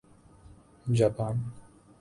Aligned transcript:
Japan 0.87 1.39